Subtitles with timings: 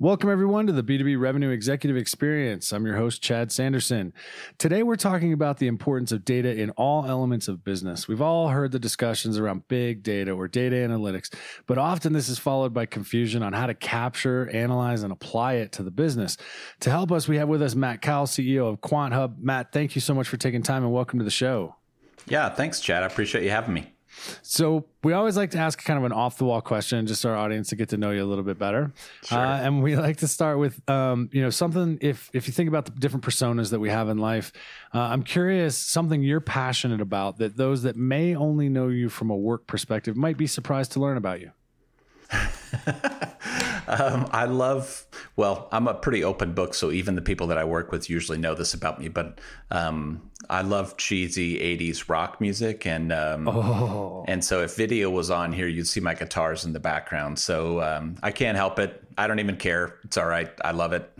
[0.00, 2.72] Welcome, everyone, to the B2B Revenue Executive Experience.
[2.72, 4.12] I'm your host, Chad Sanderson.
[4.56, 8.06] Today, we're talking about the importance of data in all elements of business.
[8.06, 11.34] We've all heard the discussions around big data or data analytics,
[11.66, 15.72] but often this is followed by confusion on how to capture, analyze, and apply it
[15.72, 16.36] to the business.
[16.78, 19.40] To help us, we have with us Matt Cowell, CEO of QuantHub.
[19.40, 21.74] Matt, thank you so much for taking time and welcome to the show.
[22.28, 23.02] Yeah, thanks, Chad.
[23.02, 23.92] I appreciate you having me.
[24.42, 27.36] So we always like to ask kind of an off the wall question, just our
[27.36, 28.92] audience to get to know you a little bit better.
[29.24, 29.38] Sure.
[29.38, 31.98] Uh, and we like to start with, um, you know, something.
[32.00, 34.52] If if you think about the different personas that we have in life,
[34.94, 39.30] uh, I'm curious something you're passionate about that those that may only know you from
[39.30, 41.52] a work perspective might be surprised to learn about you.
[43.88, 47.64] um, I love, well, I'm a pretty open book, so even the people that I
[47.64, 52.86] work with usually know this about me, but um, I love cheesy 80s rock music.
[52.86, 54.24] And um, oh.
[54.28, 57.38] and so if video was on here, you'd see my guitars in the background.
[57.38, 59.02] So um, I can't help it.
[59.16, 59.98] I don't even care.
[60.04, 60.50] It's all right.
[60.64, 61.10] I love it.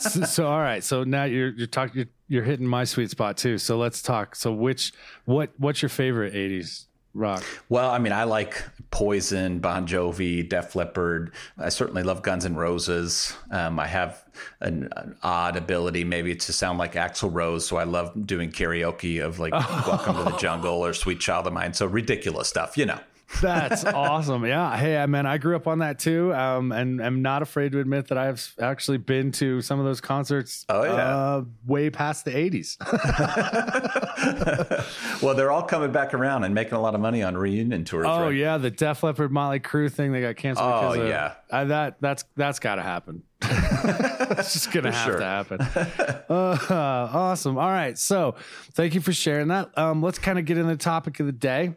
[0.00, 0.82] so, so, all right.
[0.82, 3.58] So now you're you're talking you're, you're hitting my sweet spot too.
[3.58, 4.34] So let's talk.
[4.34, 4.92] So which
[5.24, 7.44] what what's your favorite 80s rock?
[7.68, 8.62] Well, I mean, I like
[8.96, 11.30] Poison, Bon Jovi, Def Leppard.
[11.58, 13.36] I certainly love Guns N' Roses.
[13.50, 14.24] Um, I have
[14.62, 19.22] an, an, odd ability maybe to sound like Axl Rose, so I love doing karaoke
[19.22, 19.52] of like
[19.86, 22.98] "Welcome to the Jungle" or "Sweet Child of Mine." So ridiculous stuff, you know.
[23.40, 24.44] That's awesome.
[24.44, 24.76] Yeah.
[24.76, 26.34] Hey, man, I grew up on that too.
[26.34, 30.00] Um, and I'm not afraid to admit that I've actually been to some of those
[30.00, 30.64] concerts.
[30.68, 30.92] Oh, yeah.
[30.92, 32.76] Uh, way past the 80s.
[35.22, 38.06] well, they're all coming back around and making a lot of money on reunion tours.
[38.08, 38.34] Oh, right?
[38.34, 38.58] yeah.
[38.58, 40.70] The Def Leppard Motley Crue thing, they got canceled.
[40.70, 41.34] Oh, of, yeah.
[41.50, 43.22] Uh, that, that's, that's got to happen.
[43.42, 45.18] it's just gonna have sure.
[45.18, 45.60] to happen.
[46.28, 47.58] Uh, awesome.
[47.58, 47.98] All right.
[47.98, 48.34] So,
[48.72, 49.76] thank you for sharing that.
[49.76, 51.74] Um, let's kind of get in the topic of the day.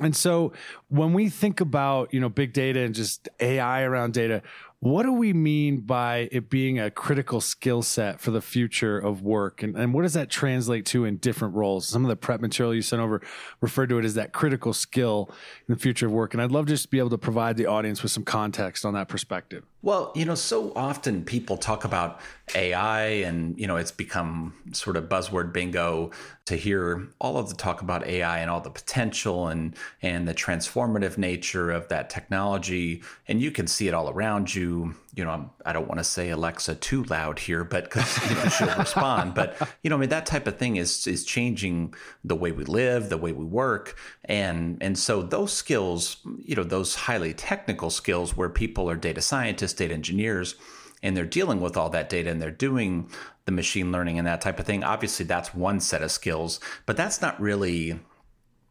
[0.00, 0.52] And so
[0.88, 4.42] when we think about, you know, big data and just AI around data,
[4.80, 9.22] what do we mean by it being a critical skill set for the future of
[9.22, 9.62] work?
[9.62, 11.88] And, and what does that translate to in different roles?
[11.88, 13.20] Some of the prep material you sent over
[13.60, 15.30] referred to it as that critical skill
[15.66, 16.32] in the future of work.
[16.32, 18.94] And I'd love just to be able to provide the audience with some context on
[18.94, 19.64] that perspective.
[19.82, 22.20] Well, you know, so often people talk about
[22.54, 26.12] AI and, you know, it's become sort of buzzword bingo
[26.46, 30.34] to hear all of the talk about AI and all the potential and and the
[30.78, 33.02] transformative nature of that technology.
[33.26, 34.94] And you can see it all around you.
[35.14, 38.28] You know, I'm, I do not want to say Alexa too loud here, but because
[38.28, 39.34] you know, she'll respond.
[39.34, 41.94] But you know, I mean, that type of thing is is changing
[42.24, 46.64] the way we live, the way we work, and and so those skills, you know,
[46.64, 50.54] those highly technical skills where people are data scientists data engineers,
[51.02, 53.10] and they're dealing with all that data and they're doing
[53.46, 54.84] the machine learning and that type of thing.
[54.84, 57.98] Obviously, that's one set of skills, but that's not really.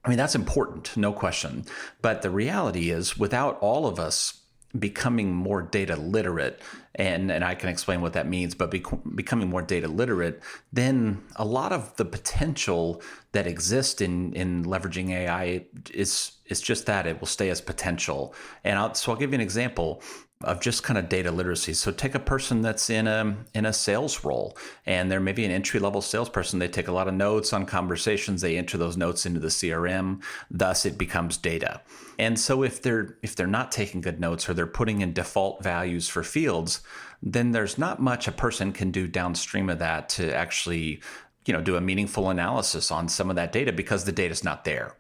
[0.05, 1.65] I mean, that's important, no question.
[2.01, 4.41] But the reality is, without all of us
[4.77, 6.61] becoming more data literate
[6.95, 10.43] and and I can explain what that means but becoming more data literate
[10.73, 16.85] then a lot of the potential that exists in in leveraging AI is is just
[16.85, 17.07] that.
[17.07, 18.33] It will stay as potential.
[18.63, 20.01] And I'll, so I'll give you an example
[20.43, 21.73] of just kind of data literacy.
[21.73, 24.55] So take a person that's in a in a sales role
[24.85, 26.59] and they're maybe an entry level salesperson.
[26.59, 28.41] They take a lot of notes on conversations.
[28.41, 30.21] They enter those notes into the CRM.
[30.51, 31.81] Thus, it becomes data.
[32.19, 35.63] And so if they're if they're not taking good notes or they're putting in default
[35.63, 36.81] values for fields,
[37.23, 41.01] then there's not much a person can do downstream of that to actually
[41.45, 44.65] you know do a meaningful analysis on some of that data because the data's not
[44.65, 44.95] there.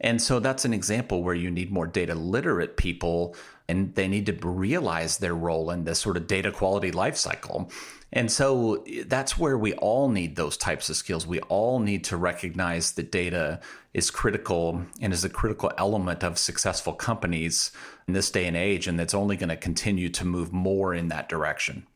[0.00, 3.34] And so that's an example where you need more data literate people
[3.68, 7.70] and they need to realize their role in this sort of data quality lifecycle.
[8.12, 11.26] And so eh, that's where we all need those types of skills.
[11.26, 13.60] We all need to recognize that data
[13.92, 17.70] is critical and is a critical element of successful companies
[18.06, 18.86] in this day and age.
[18.86, 21.86] And it's only going to continue to move more in that direction.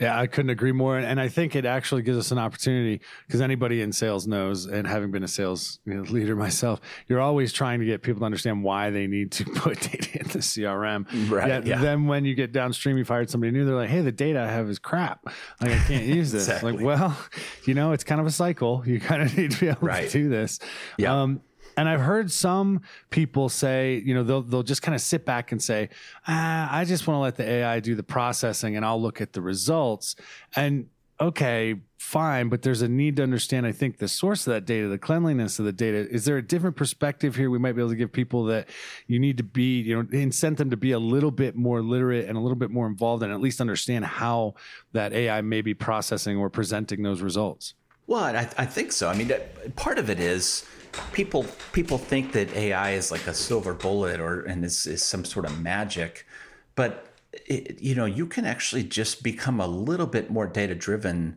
[0.00, 0.98] Yeah, I couldn't agree more.
[0.98, 4.86] And I think it actually gives us an opportunity because anybody in sales knows, and
[4.86, 8.26] having been a sales you know, leader myself, you're always trying to get people to
[8.26, 11.30] understand why they need to put data in the CRM.
[11.30, 11.48] Right.
[11.48, 11.80] Yet, yeah.
[11.80, 14.48] Then when you get downstream, you've hired somebody new, they're like, hey, the data I
[14.48, 15.26] have is crap.
[15.60, 16.42] Like, I can't use this.
[16.48, 16.72] exactly.
[16.72, 17.18] Like, well,
[17.64, 18.82] you know, it's kind of a cycle.
[18.86, 20.08] You kind of need to be able right.
[20.08, 20.58] to do this.
[20.96, 21.22] Yeah.
[21.22, 21.40] Um,
[21.78, 22.80] and I've heard some
[23.10, 25.90] people say, you know, they'll they'll just kind of sit back and say,
[26.26, 29.32] ah, I just want to let the AI do the processing and I'll look at
[29.32, 30.16] the results.
[30.56, 30.88] And
[31.20, 34.88] okay, fine, but there's a need to understand, I think, the source of that data,
[34.88, 35.98] the cleanliness of the data.
[36.10, 38.68] Is there a different perspective here we might be able to give people that
[39.06, 42.28] you need to be, you know, incent them to be a little bit more literate
[42.28, 44.54] and a little bit more involved and at least understand how
[44.94, 47.74] that AI may be processing or presenting those results?
[48.08, 49.08] Well, I, I think so.
[49.08, 49.30] I mean,
[49.76, 50.64] part of it is
[51.12, 55.26] people people think that AI is like a silver bullet or and is, is some
[55.26, 56.26] sort of magic,
[56.74, 57.06] but
[57.46, 61.36] it, you know you can actually just become a little bit more data driven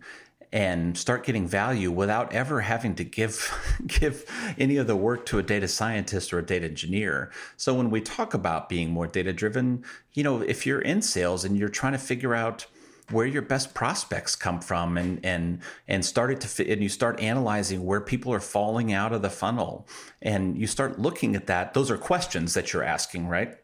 [0.53, 3.51] and start getting value without ever having to give
[3.87, 4.25] give
[4.57, 7.31] any of the work to a data scientist or a data engineer.
[7.57, 9.83] So when we talk about being more data driven,
[10.13, 12.65] you know, if you're in sales and you're trying to figure out
[13.11, 17.19] where your best prospects come from and and and started to fit, and you start
[17.19, 19.87] analyzing where people are falling out of the funnel
[20.21, 23.57] and you start looking at that those are questions that you're asking right?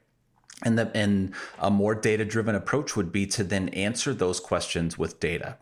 [0.64, 4.98] And the and a more data driven approach would be to then answer those questions
[4.98, 5.58] with data.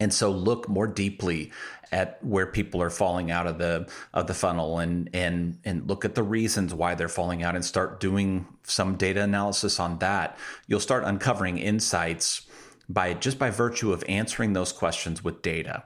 [0.00, 1.50] And so look more deeply
[1.90, 6.04] at where people are falling out of the of the funnel and and and look
[6.04, 10.38] at the reasons why they're falling out and start doing some data analysis on that.
[10.66, 12.47] You'll start uncovering insights
[12.88, 15.84] by just by virtue of answering those questions with data.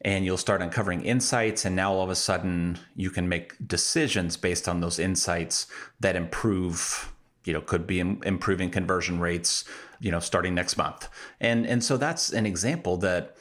[0.00, 4.36] And you'll start uncovering insights and now all of a sudden you can make decisions
[4.36, 5.66] based on those insights
[6.00, 7.10] that improve
[7.44, 9.64] you know could be improving conversion rates
[10.00, 11.08] you know starting next month.
[11.40, 13.36] And and so that's an example that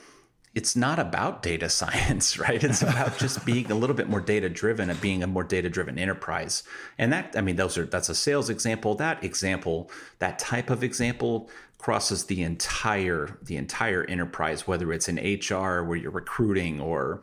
[0.55, 2.63] it's not about data science, right?
[2.63, 5.69] It's about just being a little bit more data driven and being a more data
[5.69, 6.63] driven enterprise.
[6.97, 8.95] And that, I mean, those are, that's a sales example.
[8.95, 9.89] That example,
[10.19, 15.97] that type of example crosses the entire, the entire enterprise, whether it's in HR where
[15.97, 17.21] you're recruiting or,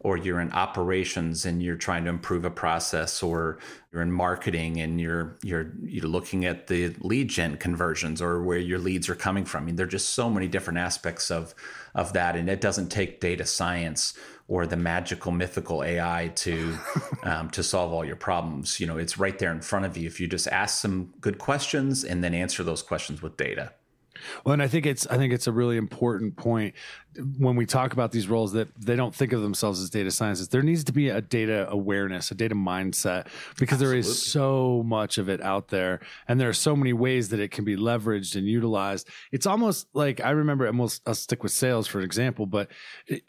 [0.00, 3.58] or you're in operations and you're trying to improve a process or
[3.92, 8.58] you're in marketing and you're you're you're looking at the lead gen conversions or where
[8.58, 9.64] your leads are coming from.
[9.64, 11.54] I mean, there are just so many different aspects of
[11.94, 14.14] of that and it doesn't take data science
[14.48, 16.76] or the magical mythical AI to
[17.22, 18.80] um, to solve all your problems.
[18.80, 21.38] You know, it's right there in front of you if you just ask some good
[21.38, 23.72] questions and then answer those questions with data.
[24.44, 26.74] Well, and I think it's I think it's a really important point
[27.38, 30.48] when we talk about these roles that they don't think of themselves as data scientists.
[30.48, 33.26] There needs to be a data awareness, a data mindset,
[33.58, 33.86] because Absolutely.
[33.86, 37.40] there is so much of it out there, and there are so many ways that
[37.40, 39.08] it can be leveraged and utilized.
[39.32, 40.66] It's almost like I remember.
[40.66, 42.70] Almost I'll stick with sales for example, but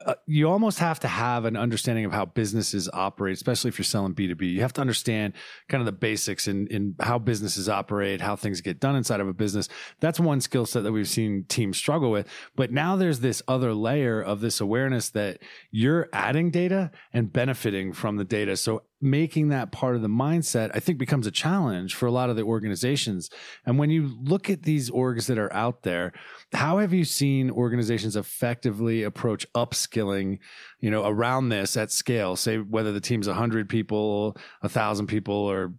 [0.06, 3.84] uh, you almost have to have an understanding of how businesses operate, especially if you're
[3.84, 4.48] selling B two B.
[4.48, 5.34] You have to understand
[5.70, 9.28] kind of the basics in in how businesses operate, how things get done inside of
[9.28, 9.70] a business.
[10.00, 12.28] That's one skill set that we've seen teams struggle with.
[12.56, 15.40] But now there's this other another layer of this awareness that
[15.72, 18.56] you're adding data and benefiting from the data.
[18.58, 22.30] So making that part of the mindset, I think becomes a challenge for a lot
[22.30, 23.30] of the organizations.
[23.66, 26.14] And when you look at these orgs that are out there,
[26.54, 30.40] how have you seen organizations effectively approach upskilling,
[30.80, 32.36] you know, around this at scale?
[32.36, 35.74] Say whether the team's a hundred people, a thousand people, or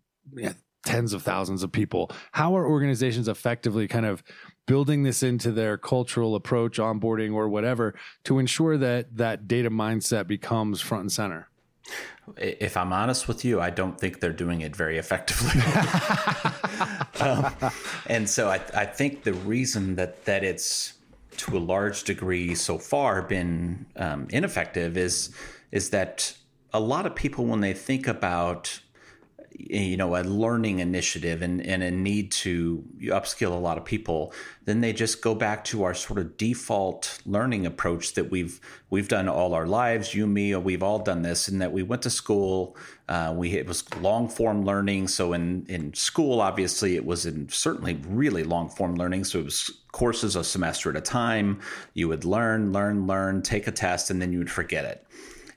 [0.84, 2.11] tens of thousands of people.
[2.32, 4.23] How are organizations effectively kind of
[4.67, 7.94] building this into their cultural approach, onboarding or whatever
[8.25, 11.49] to ensure that that data mindset becomes front and center?
[12.37, 15.61] If I'm honest with you, I don't think they're doing it very effectively.
[17.20, 17.52] um,
[18.06, 20.94] and so I, I think the reason that that it's
[21.38, 25.34] to a large degree so far been um, ineffective is
[25.72, 26.36] is that
[26.72, 28.81] a lot of people when they think about
[29.58, 34.32] you know a learning initiative and, and a need to upskill a lot of people
[34.64, 39.08] then they just go back to our sort of default learning approach that we've we've
[39.08, 40.14] done all our lives.
[40.14, 42.76] You me we've all done this and that we went to school
[43.08, 45.08] uh, we it was long form learning.
[45.08, 49.24] So in in school obviously it was in certainly really long form learning.
[49.24, 51.60] So it was courses a semester at a time.
[51.94, 55.06] You would learn learn learn take a test and then you would forget it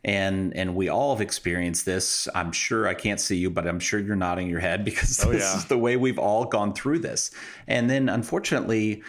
[0.06, 2.30] and and we all have experienced this.
[2.36, 5.32] I'm sure I can't see you, but I'm sure you're nodding your head because oh,
[5.32, 5.58] this yeah.
[5.58, 7.32] is the way we've all gone through this.
[7.68, 9.04] And then unfortunately,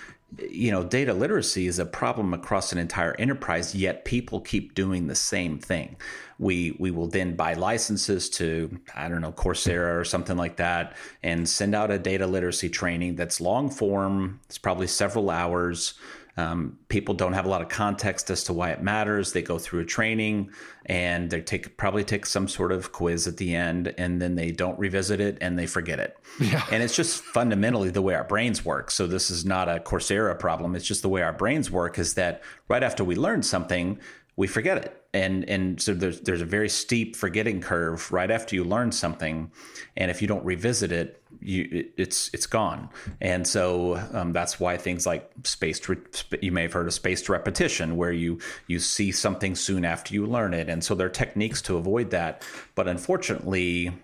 [0.50, 5.06] you know, data literacy is a problem across an entire enterprise, yet people keep doing
[5.06, 5.96] the same thing.
[6.38, 10.96] We we will then buy licenses to, I don't know, Coursera or something like that,
[11.22, 14.40] and send out a data literacy training that's long form.
[14.46, 15.94] It's probably several hours.
[16.38, 19.32] Um, people don't have a lot of context as to why it matters.
[19.32, 20.50] They go through a training
[20.84, 24.50] and they take probably take some sort of quiz at the end, and then they
[24.50, 26.16] don't revisit it and they forget it.
[26.38, 26.64] Yeah.
[26.70, 28.90] And it's just fundamentally the way our brains work.
[28.90, 30.76] So this is not a Coursera problem.
[30.76, 31.98] It's just the way our brains work.
[31.98, 33.98] Is that right after we learn something,
[34.36, 35.02] we forget it.
[35.14, 39.50] And and so there's there's a very steep forgetting curve right after you learn something,
[39.96, 42.90] and if you don't revisit it, you it, it's it's gone.
[43.22, 45.96] And so um, that's why things like spaced re-
[46.42, 50.26] you may have heard of spaced repetition, where you you see something soon after you
[50.26, 52.46] learn it, and so there are techniques to avoid that.
[52.74, 53.94] But unfortunately,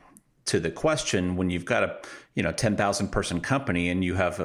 [0.46, 1.98] to the question, when you've got a
[2.34, 4.40] you know ten thousand person company and you have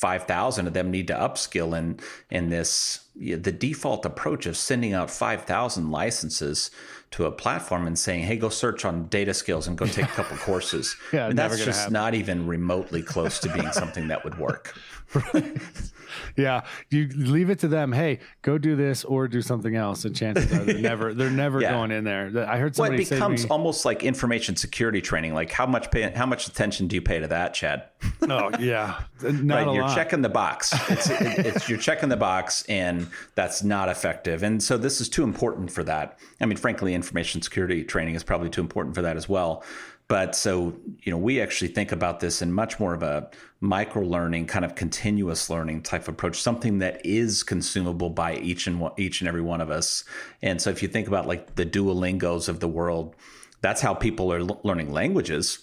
[0.00, 5.10] 5,000 of them need to upskill in in this the default approach of sending out
[5.10, 6.70] 5,000 licenses
[7.10, 10.08] to a platform and saying, "Hey, go search on data skills and go take a
[10.08, 11.92] couple courses." yeah, I mean, that's just happen.
[11.92, 14.74] not even remotely close to being something that would work.
[16.36, 17.92] yeah, you leave it to them.
[17.92, 21.60] Hey, go do this or do something else, and chances are they're never they're never
[21.60, 21.72] yeah.
[21.72, 22.46] going in there.
[22.48, 22.96] I heard somebody.
[22.96, 25.34] Well, it becomes me, almost like information security training.
[25.34, 27.84] Like how much pay, how much attention do you pay to that, Chad?
[28.22, 29.94] Oh yeah, not right, you're lot.
[29.94, 30.72] checking the box.
[30.88, 34.44] It's, it, it's you're checking the box, and that's not effective.
[34.44, 36.18] And so this is too important for that.
[36.40, 39.64] I mean, frankly, information security training is probably too important for that as well.
[40.10, 40.74] But so,
[41.04, 44.64] you know, we actually think about this in much more of a micro learning, kind
[44.64, 49.28] of continuous learning type approach, something that is consumable by each and one, each and
[49.28, 50.02] every one of us.
[50.42, 53.14] And so, if you think about like the Duolingos of the world,
[53.60, 55.60] that's how people are l- learning languages.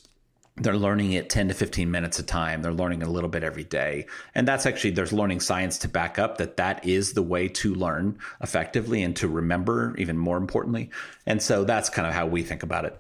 [0.56, 2.62] They're learning it 10 to 15 minutes a time.
[2.62, 4.08] They're learning a little bit every day.
[4.34, 7.76] And that's actually, there's learning science to back up that that is the way to
[7.76, 10.90] learn effectively and to remember, even more importantly.
[11.26, 12.98] And so that's kind of how we think about it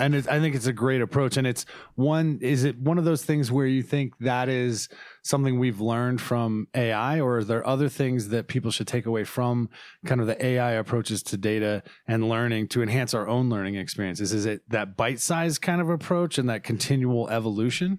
[0.00, 1.36] and I think it's a great approach.
[1.36, 4.88] And it's one, is it one of those things where you think that is
[5.22, 9.24] something we've learned from AI, or are there other things that people should take away
[9.24, 9.68] from
[10.06, 14.32] kind of the AI approaches to data and learning to enhance our own learning experiences?
[14.32, 17.98] Is it that bite sized kind of approach and that continual evolution?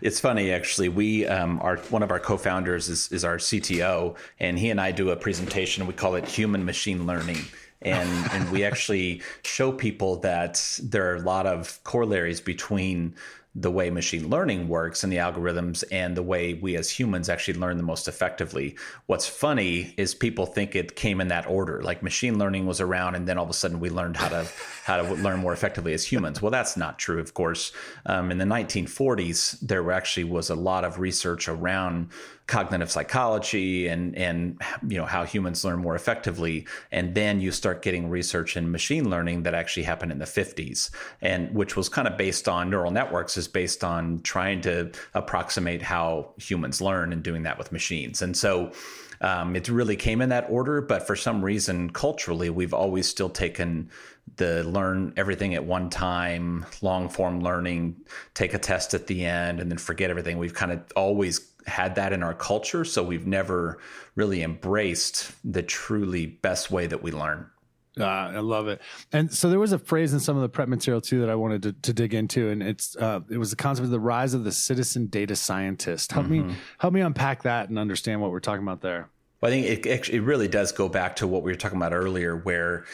[0.00, 0.88] It's funny, actually.
[0.88, 4.90] We, um, our one of our co-founders is, is our CTO, and he and I
[4.90, 5.86] do a presentation.
[5.86, 7.44] We call it human machine learning
[7.86, 13.14] and and we actually show people that there are a lot of corollaries between
[13.58, 17.58] the way machine learning works and the algorithms and the way we as humans actually
[17.58, 18.76] learn the most effectively.
[19.06, 23.14] What's funny is people think it came in that order, like machine learning was around
[23.14, 24.46] and then all of a sudden we learned how to
[24.84, 26.42] how to learn more effectively as humans.
[26.42, 27.72] Well, that's not true, of course.
[28.04, 32.10] Um, in the 1940s, there actually was a lot of research around
[32.46, 36.66] cognitive psychology and and you know how humans learn more effectively.
[36.92, 40.90] And then you start getting research in machine learning that actually happened in the 50s
[41.20, 45.82] and which was kind of based on neural networks is based on trying to approximate
[45.82, 48.22] how humans learn and doing that with machines.
[48.22, 48.72] And so
[49.20, 53.30] um, it really came in that order but for some reason culturally we've always still
[53.30, 53.88] taken
[54.36, 57.96] the learn everything at one time long form learning
[58.34, 60.36] take a test at the end and then forget everything.
[60.36, 63.78] We've kind of always had that in our culture, so we've never
[64.14, 67.50] really embraced the truly best way that we learn.
[67.98, 68.82] Uh, I love it.
[69.12, 71.34] And so there was a phrase in some of the prep material too that I
[71.34, 74.34] wanted to, to dig into, and it's uh, it was the concept of the rise
[74.34, 76.12] of the citizen data scientist.
[76.12, 76.48] Help mm-hmm.
[76.48, 79.08] me help me unpack that and understand what we're talking about there.
[79.40, 81.94] Well, I think it it really does go back to what we were talking about
[81.94, 82.84] earlier, where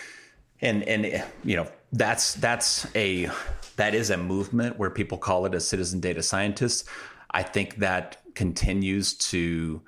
[0.60, 3.28] and and you know that's that's a
[3.76, 6.86] that is a movement where people call it a citizen data scientist.
[7.32, 9.82] I think that continues to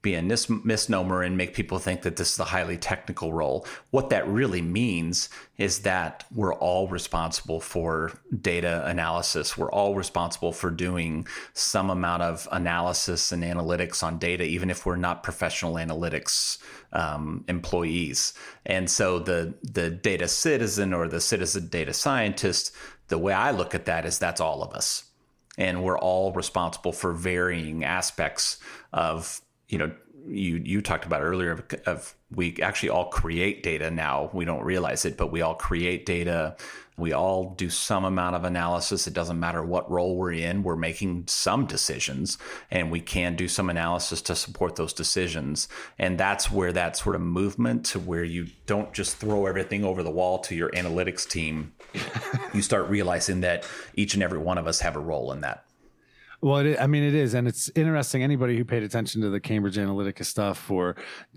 [0.00, 3.66] be a mis- misnomer and make people think that this is a highly technical role.
[3.90, 9.58] What that really means is that we're all responsible for data analysis.
[9.58, 14.86] We're all responsible for doing some amount of analysis and analytics on data, even if
[14.86, 16.58] we're not professional analytics
[16.92, 18.34] um, employees.
[18.64, 22.72] And so the the data citizen or the citizen data scientist,
[23.08, 25.07] the way I look at that is that's all of us
[25.58, 28.58] and we're all responsible for varying aspects
[28.94, 29.90] of you know
[30.26, 34.30] you you talked about earlier of, of, we actually all create data now.
[34.32, 36.56] We don't realize it but we all create data
[36.98, 39.06] we all do some amount of analysis.
[39.06, 42.38] It doesn't matter what role we're in we're making some decisions
[42.70, 45.68] and we can do some analysis to support those decisions.
[45.98, 50.02] And that's where that sort of movement to where you don't just throw everything over
[50.02, 51.72] the wall to your analytics team.
[52.54, 55.67] You start realizing that each and every one of us have a role in that
[56.40, 58.22] well, it, I mean, it is, and it's interesting.
[58.22, 60.94] Anybody who paid attention to the Cambridge Analytica stuff or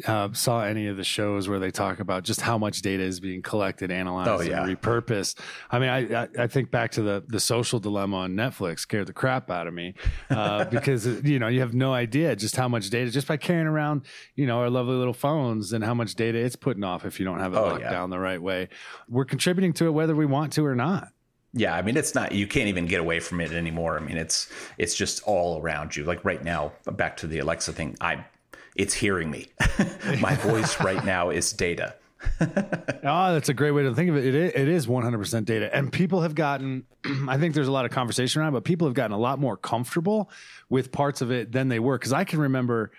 [0.08, 3.20] uh, saw any of the shows where they talk about just how much data is
[3.20, 4.64] being collected, analyzed, oh, yeah.
[4.64, 5.40] and repurposed.
[5.72, 9.08] I mean, I, I, I think back to the the social dilemma on Netflix scared
[9.08, 9.96] the crap out of me
[10.30, 13.68] uh, because you know you have no idea just how much data just by carrying
[13.68, 14.06] around
[14.36, 17.26] you know our lovely little phones and how much data it's putting off if you
[17.26, 17.92] don't have it oh, locked yeah.
[17.92, 18.70] down the right way.
[19.10, 21.10] We're contributing to it whether we want to or not.
[21.54, 23.98] Yeah, I mean it's not you can't even get away from it anymore.
[23.98, 26.06] I mean it's it's just all around you.
[26.06, 28.26] Like right now, back to the Alexa thing, I
[28.76, 29.48] it's hearing me.
[30.20, 31.96] My voice right now is data.
[32.40, 32.48] oh,
[33.34, 34.26] that's a great way to think of it.
[34.26, 35.76] It is, it is 100% data.
[35.76, 36.86] And people have gotten,
[37.28, 39.58] I think there's a lot of conversation around, but people have gotten a lot more
[39.58, 40.30] comfortable
[40.70, 41.98] with parts of it than they were.
[41.98, 42.92] Cause I can remember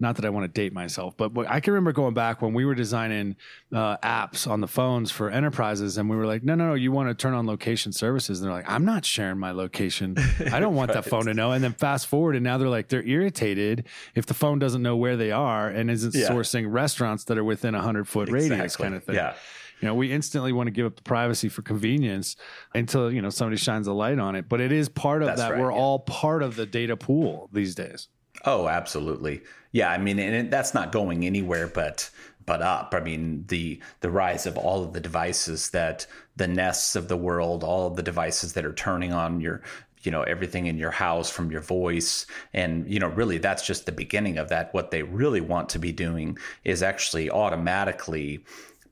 [0.00, 2.64] not that I want to date myself, but I can remember going back when we
[2.64, 3.36] were designing
[3.72, 6.90] uh, apps on the phones for enterprises, and we were like, no, no, no, you
[6.90, 8.40] want to turn on location services.
[8.40, 10.16] And they're like, I'm not sharing my location.
[10.50, 11.04] I don't want right.
[11.04, 11.52] that phone to know.
[11.52, 14.96] And then fast forward, and now they're like, they're irritated if the phone doesn't know
[14.96, 16.28] where they are and isn't yeah.
[16.28, 18.50] sourcing restaurants that are within a hundred foot exactly.
[18.50, 19.16] radius, kind of thing.
[19.16, 19.34] Yeah.
[19.80, 22.36] You know, we instantly want to give up the privacy for convenience
[22.74, 24.48] until, you know, somebody shines a light on it.
[24.48, 25.52] But it is part of That's that.
[25.52, 25.78] Right, we're yeah.
[25.78, 28.08] all part of the data pool these days.
[28.44, 29.42] Oh, absolutely.
[29.72, 32.10] Yeah, I mean, and that's not going anywhere, but
[32.46, 32.94] but up.
[32.96, 36.06] I mean, the the rise of all of the devices that
[36.36, 39.62] the nests of the world, all of the devices that are turning on your
[40.02, 43.86] you know everything in your house from your voice and you know really that's just
[43.86, 48.42] the beginning of that what they really want to be doing is actually automatically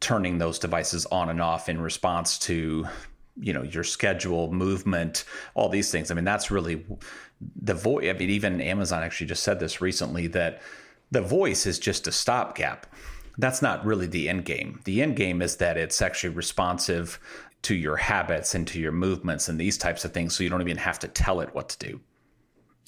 [0.01, 2.87] turning those devices on and off in response to
[3.41, 6.85] you know your schedule movement all these things i mean that's really
[7.63, 10.61] the voice i mean even amazon actually just said this recently that
[11.11, 12.87] the voice is just a stopgap.
[13.39, 14.81] That's not really the end game.
[14.85, 17.21] The end game is that it's actually responsive
[17.63, 20.61] to your habits and to your movements and these types of things so you don't
[20.61, 22.01] even have to tell it what to do.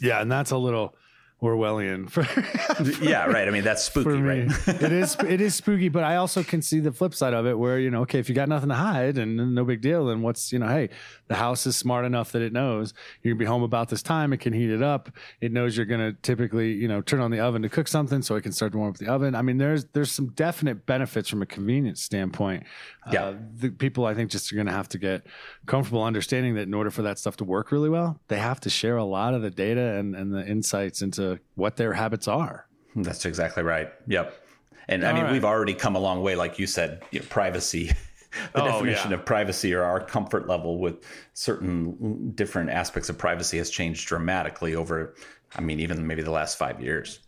[0.03, 0.95] Yeah and that's a little
[1.43, 2.11] Orwellian.
[2.11, 3.49] For, for yeah, right.
[3.49, 4.47] I mean, that's spooky, right?
[4.67, 5.17] it is.
[5.27, 7.91] It is spooky, but I also can see the flip side of it, where you
[7.91, 10.59] know, okay, if you got nothing to hide and no big deal, then what's you
[10.59, 10.91] know, hey,
[11.29, 12.93] the house is smart enough that it knows
[13.23, 14.33] you're gonna be home about this time.
[14.33, 15.11] It can heat it up.
[15.41, 18.37] It knows you're gonna typically you know turn on the oven to cook something, so
[18.37, 19.35] it can start to warm up the oven.
[19.35, 22.65] I mean, there's there's some definite benefits from a convenience standpoint.
[23.11, 25.27] Yeah, uh, the people I think just are gonna have to get
[25.65, 28.71] comfortable understanding that in order for that stuff to work really well, they have to
[28.71, 32.67] share a lot of the data and and the insights into what their habits are.
[32.97, 33.93] That's exactly right.
[34.07, 34.35] Yep.
[34.89, 35.33] And I mean, right.
[35.33, 37.93] we've already come a long way, like you said, you know, privacy.
[38.55, 39.17] the oh, definition yeah.
[39.17, 44.75] of privacy or our comfort level with certain different aspects of privacy has changed dramatically
[44.75, 45.15] over,
[45.57, 47.21] I mean, even maybe the last five years.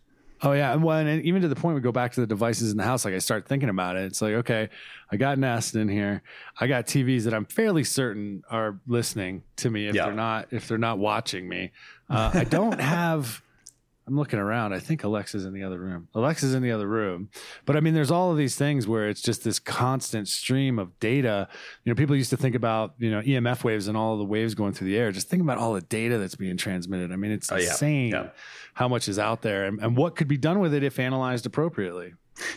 [0.45, 2.77] Oh yeah, well, and even to the point we go back to the devices in
[2.77, 3.05] the house.
[3.05, 4.03] Like I start thinking about it.
[4.03, 4.69] It's like, okay,
[5.09, 6.21] I got Nest in here.
[6.59, 10.67] I got TVs that I'm fairly certain are listening to me if they're not if
[10.67, 11.71] they're not watching me.
[12.09, 13.41] Uh, I don't have
[14.05, 14.73] I'm looking around.
[14.73, 16.09] I think Alexa's in the other room.
[16.13, 17.29] Alexa's in the other room.
[17.65, 20.99] But I mean, there's all of these things where it's just this constant stream of
[20.99, 21.47] data.
[21.83, 24.55] You know, people used to think about, you know, EMF waves and all the waves
[24.55, 25.11] going through the air.
[25.11, 27.11] Just think about all the data that's being transmitted.
[27.13, 28.23] I mean, it's oh, insane yeah.
[28.23, 28.29] Yeah.
[28.73, 31.45] how much is out there and, and what could be done with it if analyzed
[31.45, 32.13] appropriately.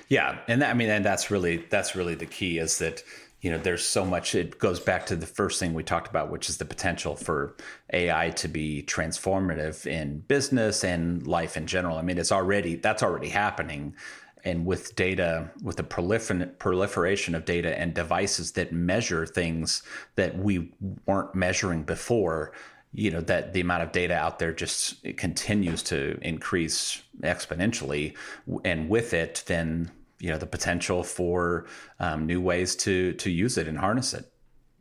[0.09, 0.39] Yeah.
[0.49, 3.03] And that, I mean, and that's really, that's really the key is that,
[3.47, 6.33] you know there's so much it goes back to the first thing we talked about
[6.33, 7.55] which is the potential for
[7.93, 11.97] ai to be transformative in business and life in general.
[11.97, 13.95] I mean it's already that's already happening.
[14.43, 19.85] And with data with the prolifer- proliferation of data and devices that measure things
[20.17, 20.73] that we
[21.07, 22.51] weren't measuring before
[22.93, 28.17] you know that the amount of data out there just continues to increase exponentially.
[28.65, 31.67] And with it then you know the potential for
[32.01, 34.31] um, new ways to to use it and harness it.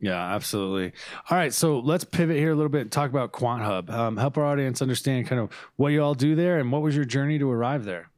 [0.00, 0.92] Yeah, absolutely.
[1.30, 3.88] All right, so let's pivot here a little bit and talk about QuantHub.
[3.90, 6.94] Um, help our audience understand kind of what you all do there and what was
[6.94, 8.10] your journey to arrive there.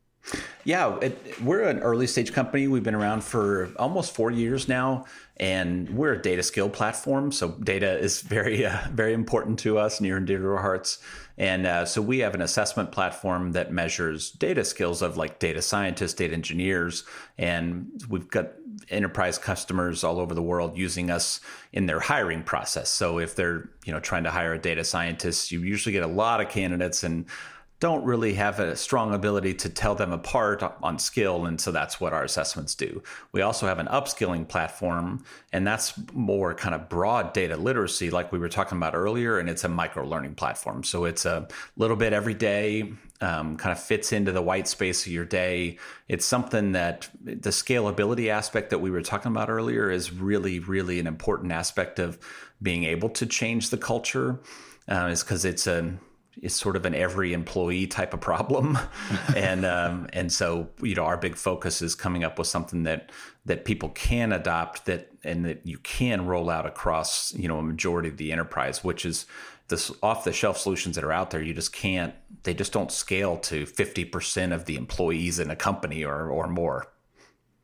[0.65, 2.69] Yeah, it, we're an early stage company.
[2.69, 5.07] We've been around for almost four years now,
[5.39, 7.33] and we're a data skill platform.
[7.33, 10.99] So data is very, uh, very important to us, near and dear to our hearts.
[11.39, 15.63] And uh, so we have an assessment platform that measures data skills of like data
[15.63, 17.05] scientists, data engineers,
[17.39, 18.53] and we've got
[18.91, 21.41] enterprise customers all over the world using us
[21.73, 22.91] in their hiring process.
[22.91, 26.09] So if they're you know trying to hire a data scientist, you usually get a
[26.09, 27.27] lot of candidates and
[27.81, 31.47] don't really have a strong ability to tell them apart on skill.
[31.47, 33.03] And so that's what our assessments do.
[33.31, 38.33] We also have an upskilling platform, and that's more kind of broad data literacy, like
[38.33, 39.39] we were talking about earlier.
[39.39, 40.83] And it's a micro learning platform.
[40.83, 45.07] So it's a little bit every day, um, kind of fits into the white space
[45.07, 45.79] of your day.
[46.09, 50.99] It's something that the scalability aspect that we were talking about earlier is really, really
[50.99, 52.19] an important aspect of
[52.61, 54.41] being able to change the culture.
[54.91, 55.99] Uh, is because it's a
[56.43, 58.79] is sort of an every employee type of problem,
[59.37, 63.11] and um, and so you know our big focus is coming up with something that
[63.45, 67.63] that people can adopt that and that you can roll out across you know a
[67.63, 69.27] majority of the enterprise, which is
[69.69, 71.43] this off the shelf solutions that are out there.
[71.43, 75.57] You just can't they just don't scale to fifty percent of the employees in a
[75.57, 76.89] company or or more.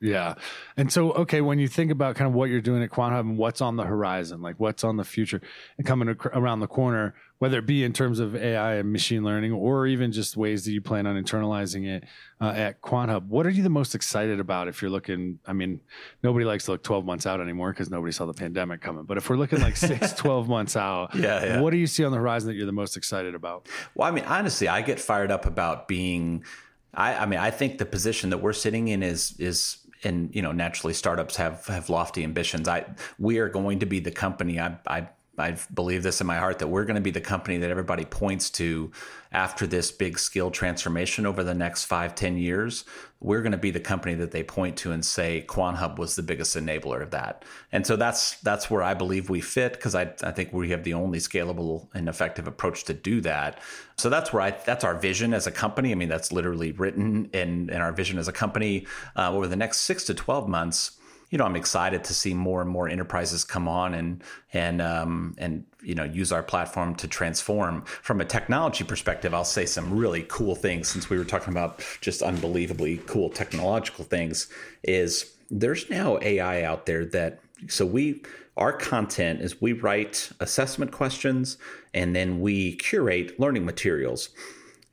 [0.05, 0.35] Yeah.
[0.77, 3.38] And so, okay, when you think about kind of what you're doing at QuantHub and
[3.38, 5.40] what's on the horizon, like what's on the future
[5.79, 9.25] and coming ac- around the corner, whether it be in terms of AI and machine
[9.25, 12.05] learning or even just ways that you plan on internalizing it
[12.38, 15.38] uh, at QuantHub, what are you the most excited about if you're looking?
[15.47, 15.81] I mean,
[16.23, 19.05] nobody likes to look 12 months out anymore because nobody saw the pandemic coming.
[19.05, 21.61] But if we're looking like six, 12 months out, yeah, yeah.
[21.62, 23.69] what do you see on the horizon that you're the most excited about?
[23.95, 26.45] Well, I mean, honestly, I get fired up about being.
[26.93, 30.43] I, I mean, I think the position that we're sitting in is is and you
[30.43, 32.69] know naturally startups have have lofty ambitions.
[32.69, 32.85] I
[33.19, 36.61] we are going to be the company i i I believe this in my heart
[36.61, 38.92] that we're going to be the company that everybody points to
[39.33, 42.85] after this big skill transformation over the next five, ten years.
[43.20, 46.23] We're going to be the company that they point to and say QuantHub was the
[46.23, 47.44] biggest enabler of that.
[47.73, 50.85] And so that's that's where I believe we fit because I, I think we have
[50.85, 53.61] the only scalable and effective approach to do that.
[53.97, 55.90] So that's where I that's our vision as a company.
[55.90, 59.57] I mean, that's literally written in in our vision as a company uh, over the
[59.57, 60.99] next six to twelve months
[61.35, 65.35] you know, I'm excited to see more and more enterprises come on and and um,
[65.37, 67.83] and you know use our platform to transform.
[67.87, 71.85] From a technology perspective, I'll say some really cool things since we were talking about
[72.01, 74.47] just unbelievably cool technological things.
[74.85, 78.23] Is there's now AI out there that so we
[78.57, 81.59] our content is we write assessment questions
[81.92, 84.29] and then we curate learning materials.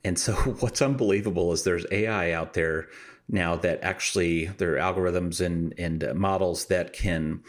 [0.02, 2.88] And so what's unbelievable is there's AI out there
[3.28, 7.42] now that actually there are algorithms and, and uh, models that can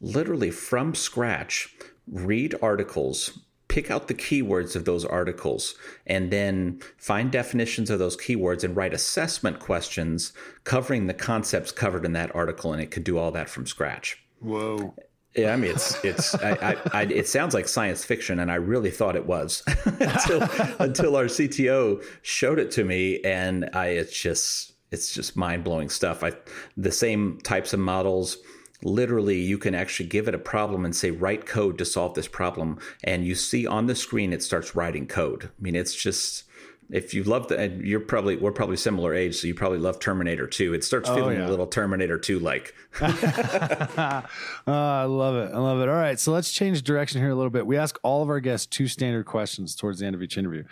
[0.00, 1.74] literally from scratch
[2.06, 5.74] read articles pick out the keywords of those articles
[6.06, 10.32] and then find definitions of those keywords and write assessment questions
[10.64, 14.22] covering the concepts covered in that article and it could do all that from scratch.
[14.40, 14.94] Whoa.
[15.36, 18.56] Yeah, I mean it's it's I, I, I, it sounds like science fiction, and I
[18.56, 20.42] really thought it was until
[20.80, 25.88] until our CTO showed it to me, and I it's just it's just mind blowing
[25.88, 26.22] stuff.
[26.22, 26.32] I,
[26.76, 28.38] the same types of models,
[28.82, 32.28] literally, you can actually give it a problem and say, write code to solve this
[32.28, 32.78] problem.
[33.04, 35.44] And you see on the screen, it starts writing code.
[35.44, 36.44] I mean, it's just,
[36.90, 39.98] if you love the, and you're probably, we're probably similar age, so you probably love
[39.98, 40.74] Terminator 2.
[40.74, 41.48] It starts oh, feeling oh, yeah.
[41.48, 42.74] a little Terminator 2 like.
[43.00, 44.22] Oh,
[44.66, 45.54] I love it.
[45.54, 45.88] I love it.
[45.88, 46.18] All right.
[46.18, 47.66] So let's change direction here a little bit.
[47.66, 50.64] We ask all of our guests two standard questions towards the end of each interview.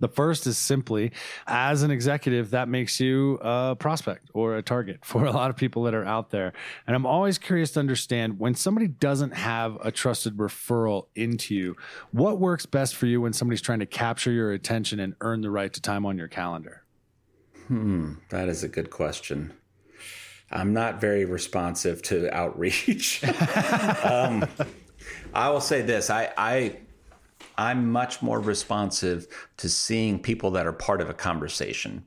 [0.00, 1.12] The first is simply,
[1.46, 5.56] as an executive, that makes you a prospect or a target for a lot of
[5.56, 6.52] people that are out there.
[6.86, 11.76] And I'm always curious to understand when somebody doesn't have a trusted referral into you,
[12.12, 15.50] what works best for you when somebody's trying to capture your attention and earn the
[15.50, 16.82] right to time on your calendar?
[17.68, 19.54] Hmm, that is a good question.
[20.54, 23.22] I'm not very responsive to outreach.
[24.04, 24.46] um,
[25.34, 26.76] I will say this: I, I
[27.58, 29.26] I'm much more responsive
[29.58, 32.04] to seeing people that are part of a conversation.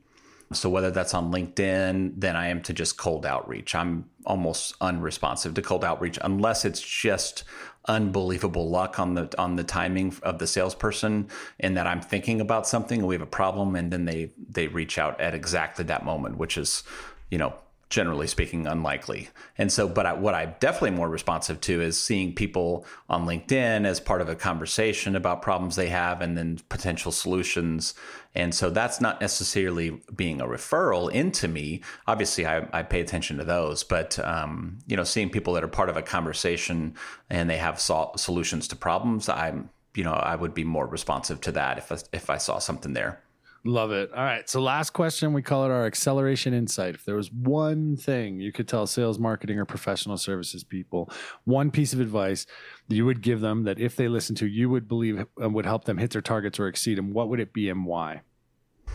[0.52, 3.74] So whether that's on LinkedIn than I am to just cold outreach.
[3.74, 7.44] I'm almost unresponsive to cold outreach unless it's just
[7.86, 11.28] unbelievable luck on the on the timing of the salesperson
[11.60, 14.68] and that I'm thinking about something and we have a problem and then they they
[14.68, 16.82] reach out at exactly that moment, which is,
[17.30, 17.54] you know,
[17.90, 19.30] generally speaking, unlikely.
[19.56, 23.86] And so, but I, what I'm definitely more responsive to is seeing people on LinkedIn
[23.86, 27.94] as part of a conversation about problems they have and then potential solutions.
[28.34, 31.82] And so that's not necessarily being a referral into me.
[32.06, 35.68] Obviously, I, I pay attention to those, but um, you know, seeing people that are
[35.68, 36.94] part of a conversation
[37.30, 41.40] and they have sol- solutions to problems, I'm you know, I would be more responsive
[41.40, 43.20] to that if I, if I saw something there.
[43.68, 44.10] Love it.
[44.14, 44.48] All right.
[44.48, 46.94] So, last question, we call it our acceleration insight.
[46.94, 51.10] If there was one thing you could tell sales, marketing, or professional services people,
[51.44, 52.46] one piece of advice
[52.88, 55.84] that you would give them that if they listen to, you would believe would help
[55.84, 58.22] them hit their targets or exceed them, what would it be and why?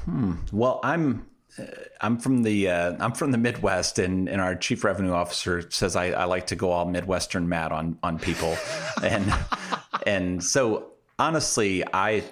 [0.05, 0.37] Hmm.
[0.51, 1.27] Well, I'm
[1.59, 1.65] uh,
[2.01, 5.95] I'm from the uh, I'm from the Midwest, and, and our chief revenue officer says
[5.95, 8.57] I, I like to go all Midwestern mad on on people,
[9.03, 9.31] and
[10.07, 12.23] and so honestly, I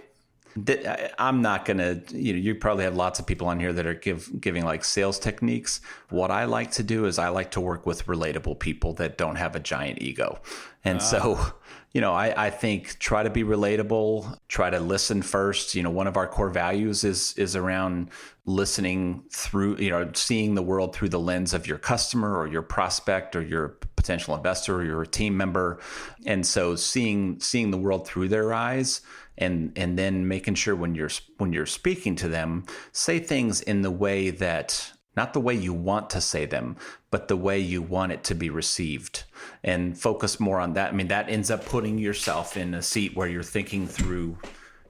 [1.17, 2.01] I'm not gonna.
[2.09, 4.83] You know, you probably have lots of people on here that are give, giving like
[4.83, 5.81] sales techniques.
[6.09, 9.37] What I like to do is I like to work with relatable people that don't
[9.37, 10.39] have a giant ego,
[10.83, 11.01] and ah.
[11.01, 11.53] so
[11.93, 15.75] you know, I, I think try to be relatable, try to listen first.
[15.75, 18.09] You know, one of our core values is is around
[18.45, 22.61] listening through, you know, seeing the world through the lens of your customer or your
[22.61, 25.79] prospect or your potential investor or your team member.
[26.25, 29.01] And so seeing seeing the world through their eyes
[29.37, 33.81] and and then making sure when you're when you're speaking to them, say things in
[33.81, 36.77] the way that not the way you want to say them,
[37.09, 39.25] but the way you want it to be received
[39.63, 40.93] and focus more on that.
[40.93, 44.37] I mean, that ends up putting yourself in a seat where you're thinking through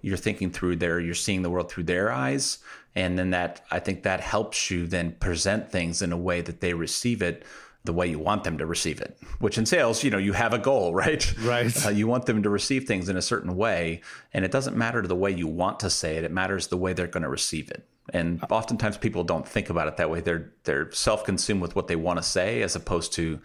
[0.01, 2.57] you're thinking through their, you're seeing the world through their eyes.
[2.95, 6.59] And then that, I think that helps you then present things in a way that
[6.59, 7.43] they receive it
[7.83, 10.53] the way you want them to receive it which in sales you know you have
[10.53, 11.33] a goal right?
[11.39, 11.85] Right.
[11.85, 14.01] Uh, you want them to receive things in a certain way
[14.33, 16.93] and it doesn't matter the way you want to say it it matters the way
[16.93, 17.87] they're going to receive it.
[18.13, 20.21] And oftentimes people don't think about it that way.
[20.21, 23.39] They're they're self-consumed with what they want to say as opposed to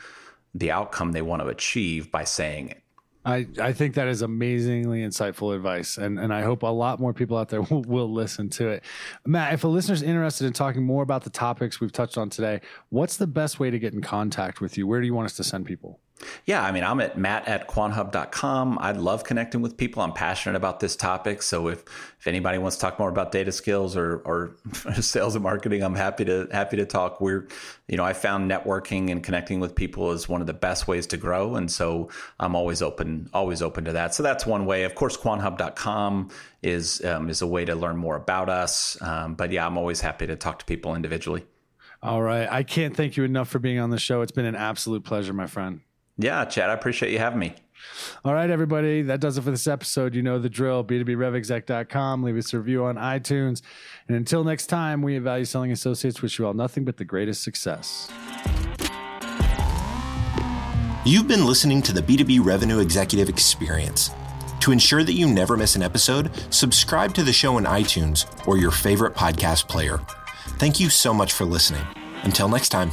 [0.54, 2.82] the outcome they want to achieve by saying it
[3.26, 5.98] I, I think that is amazingly insightful advice.
[5.98, 8.84] And, and I hope a lot more people out there will, will listen to it.
[9.26, 12.60] Matt, if a listener's interested in talking more about the topics we've touched on today,
[12.90, 14.86] what's the best way to get in contact with you?
[14.86, 15.98] Where do you want us to send people?
[16.46, 18.78] Yeah, I mean, I'm at matt at quanthub.com.
[18.80, 20.02] I love connecting with people.
[20.02, 21.42] I'm passionate about this topic.
[21.42, 21.84] So if,
[22.18, 24.56] if anybody wants to talk more about data skills or, or
[25.00, 27.20] sales and marketing, I'm happy to happy to talk.
[27.20, 27.48] We're,
[27.86, 31.06] you know, I found networking and connecting with people is one of the best ways
[31.08, 31.56] to grow.
[31.56, 32.08] And so
[32.40, 34.14] I'm always open, always open to that.
[34.14, 34.84] So that's one way.
[34.84, 36.30] Of course, quanthub.com
[36.62, 39.00] is um, is a way to learn more about us.
[39.02, 41.44] Um, but yeah, I'm always happy to talk to people individually.
[42.02, 42.48] All right.
[42.50, 44.20] I can't thank you enough for being on the show.
[44.22, 45.80] It's been an absolute pleasure, my friend.
[46.18, 47.54] Yeah, Chad, I appreciate you having me.
[48.24, 49.02] All right, everybody.
[49.02, 50.14] That does it for this episode.
[50.14, 50.84] You know the drill.
[50.84, 52.22] B2BRevExec.com.
[52.22, 53.62] Leave us a review on iTunes.
[54.08, 57.04] And until next time, we at Value Selling Associates wish you all nothing but the
[57.04, 58.10] greatest success.
[61.04, 64.10] You've been listening to the B2B Revenue Executive Experience.
[64.60, 68.58] To ensure that you never miss an episode, subscribe to the show in iTunes or
[68.58, 70.00] your favorite podcast player.
[70.58, 71.86] Thank you so much for listening.
[72.24, 72.90] Until next time.